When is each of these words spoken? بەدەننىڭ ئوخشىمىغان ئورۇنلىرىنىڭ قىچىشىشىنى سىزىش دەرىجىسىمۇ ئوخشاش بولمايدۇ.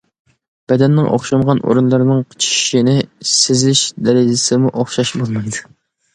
بەدەننىڭ 0.71 1.09
ئوخشىمىغان 1.17 1.61
ئورۇنلىرىنىڭ 1.67 2.23
قىچىشىشىنى 2.31 2.97
سىزىش 3.33 3.85
دەرىجىسىمۇ 4.09 4.75
ئوخشاش 4.83 5.15
بولمايدۇ. 5.21 5.65